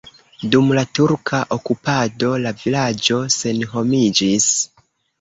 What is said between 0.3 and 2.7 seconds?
Dum la turka okupado la